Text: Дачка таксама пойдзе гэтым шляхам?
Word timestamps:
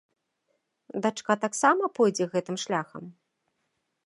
Дачка 1.05 1.33
таксама 1.45 1.83
пойдзе 2.01 2.25
гэтым 2.33 2.55
шляхам? 2.65 3.03